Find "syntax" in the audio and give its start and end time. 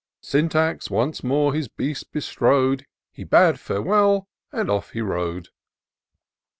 0.23-0.89